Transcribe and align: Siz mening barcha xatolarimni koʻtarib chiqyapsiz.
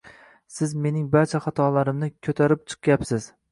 Siz 0.55 0.73
mening 0.85 1.03
barcha 1.17 1.43
xatolarimni 1.47 2.11
koʻtarib 2.29 2.67
chiqyapsiz. 2.75 3.33